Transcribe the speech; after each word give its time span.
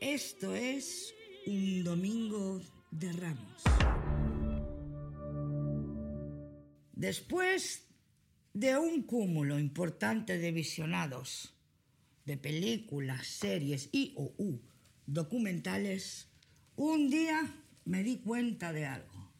Esto 0.00 0.56
es 0.56 1.14
un 1.46 1.84
domingo 1.84 2.58
de 2.90 3.12
ramos. 3.12 3.62
Después 6.94 7.86
de 8.54 8.78
un 8.78 9.02
cúmulo 9.02 9.58
importante 9.58 10.38
de 10.38 10.52
visionados 10.52 11.54
de 12.24 12.38
películas, 12.38 13.26
series 13.26 13.90
y 13.92 14.14
o 14.16 14.32
documentales, 15.04 16.28
un 16.76 17.10
día 17.10 17.54
me 17.84 18.02
di 18.02 18.20
cuenta 18.20 18.72
de 18.72 18.86
algo. 18.86 19.30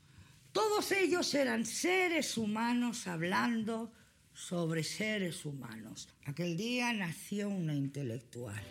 Todos 0.52 0.92
ellos 0.92 1.34
eran 1.34 1.64
seres 1.64 2.36
humanos 2.36 3.06
hablando 3.06 3.94
sobre 4.34 4.84
seres 4.84 5.46
humanos. 5.46 6.10
Aquel 6.26 6.58
día 6.58 6.92
nació 6.92 7.48
una 7.48 7.74
intelectual. 7.74 8.62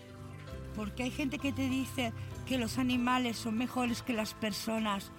Porque 0.76 1.04
hay 1.04 1.12
gente 1.12 1.40
que 1.40 1.52
te 1.52 1.68
dice 1.70 2.14
que 2.46 2.58
los 2.58 2.78
animales 2.78 3.38
son 3.38 3.58
mejores 3.58 4.02
que 4.02 4.14
las 4.14 4.34
personas, 4.34 5.12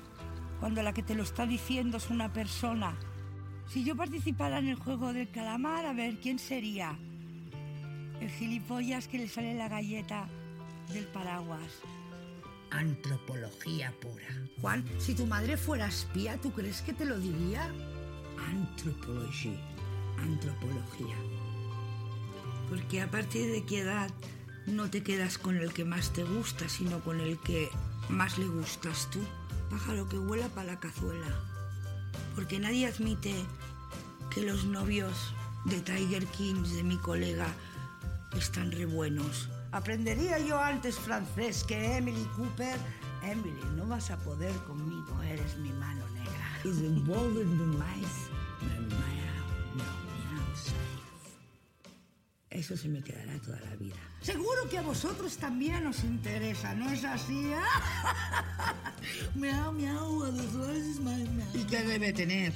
cuando 0.58 0.82
la 0.82 0.92
que 0.92 1.02
te 1.02 1.14
lo 1.14 1.22
está 1.22 1.46
diciendo 1.46 1.96
es 1.96 2.10
una 2.10 2.32
persona. 2.32 2.96
Si 3.68 3.84
yo 3.84 3.96
participara 3.96 4.58
en 4.58 4.68
el 4.68 4.76
juego 4.76 5.12
del 5.12 5.30
calamar, 5.30 5.86
a 5.86 5.92
ver, 5.92 6.18
¿quién 6.20 6.38
sería? 6.38 6.98
El 8.20 8.28
gilipollas 8.30 9.06
que 9.06 9.18
le 9.18 9.28
sale 9.28 9.54
la 9.54 9.68
galleta 9.68 10.28
del 10.92 11.06
paraguas. 11.06 11.80
Antropología 12.70 13.92
pura. 14.00 14.26
Juan, 14.60 14.84
si 14.98 15.14
tu 15.14 15.26
madre 15.26 15.56
fuera 15.56 15.86
espía, 15.86 16.36
¿tú 16.40 16.52
crees 16.52 16.82
que 16.82 16.92
te 16.92 17.04
lo 17.04 17.18
diría? 17.18 17.72
Antropología. 18.48 19.60
Antropología. 20.18 21.16
Porque 22.68 23.00
a 23.00 23.10
partir 23.10 23.50
de 23.50 23.64
qué 23.64 23.80
edad 23.80 24.10
no 24.66 24.90
te 24.90 25.02
quedas 25.02 25.38
con 25.38 25.56
el 25.56 25.72
que 25.72 25.84
más 25.84 26.12
te 26.12 26.24
gusta, 26.24 26.68
sino 26.68 27.00
con 27.00 27.20
el 27.20 27.38
que 27.38 27.70
más 28.08 28.38
le 28.38 28.46
gustas 28.46 29.08
tú. 29.10 29.20
Pájaro 29.70 30.08
que 30.08 30.18
vuela 30.18 30.48
para 30.48 30.72
la 30.72 30.80
cazuela. 30.80 31.26
Porque 32.34 32.58
nadie 32.58 32.86
admite 32.86 33.34
que 34.30 34.42
los 34.42 34.64
novios 34.64 35.34
de 35.64 35.80
Tiger 35.80 36.26
Kings 36.26 36.74
de 36.74 36.82
mi 36.82 36.96
colega 36.98 37.46
están 38.36 38.72
re 38.72 38.86
buenos. 38.86 39.48
Aprendería 39.72 40.38
yo 40.38 40.60
antes 40.60 40.98
francés 40.98 41.64
que 41.64 41.96
Emily 41.96 42.24
Cooper. 42.36 42.78
Emily, 43.22 43.60
no 43.76 43.86
vas 43.86 44.10
a 44.10 44.16
poder 44.18 44.54
conmigo, 44.66 45.22
eres 45.22 45.56
mi 45.58 45.70
mano 45.72 46.08
negra. 46.10 46.60
Eso 52.60 52.76
se 52.76 52.90
me 52.90 53.02
quedará 53.02 53.40
toda 53.40 53.58
la 53.60 53.74
vida. 53.76 53.96
Seguro 54.20 54.68
que 54.68 54.76
a 54.76 54.82
vosotros 54.82 55.38
también 55.38 55.86
os 55.86 56.04
interesa, 56.04 56.74
¿no 56.74 56.90
es 56.90 57.04
así? 57.04 57.32
miau, 59.34 59.72
miau. 59.72 60.26
¿Y 61.54 61.64
qué 61.64 61.82
debe 61.84 62.12
tener 62.12 62.52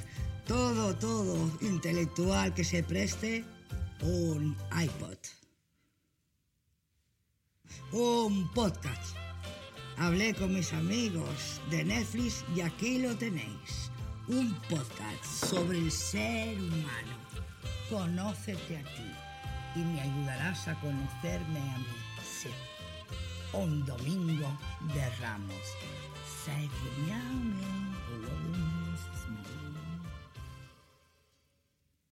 todo, 0.47 0.95
todo 0.95 1.59
intelectual 1.63 2.53
que 2.53 2.65
se 2.65 2.83
preste 2.83 3.47
un 4.03 4.55
iPod? 4.79 5.17
Un 7.93 8.53
podcast. 8.53 9.17
Hablé 9.97 10.35
con 10.35 10.53
mis 10.53 10.71
amigos 10.75 11.63
de 11.71 11.83
Netflix 11.83 12.45
y 12.55 12.61
aquí 12.61 12.99
lo 12.99 13.17
tenéis. 13.17 13.91
Un 14.29 14.53
podcast 14.69 15.25
sobre 15.25 15.79
el 15.79 15.91
ser 15.91 16.59
humano. 16.59 17.17
Conócete 17.89 18.77
a 18.77 18.83
ti 18.83 19.34
y 19.75 19.81
me 19.81 20.01
ayudarás 20.01 20.69
a 20.69 20.75
conocerme 20.77 21.61
a 21.61 21.79
mí. 21.79 21.87
Sí. 22.23 22.51
Un 23.53 23.85
domingo 23.85 24.49
de 24.95 25.11
ramos. 25.21 25.55